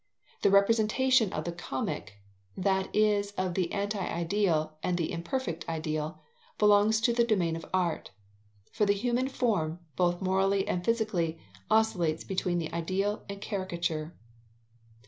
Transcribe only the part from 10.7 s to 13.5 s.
physically, oscillates between the ideal and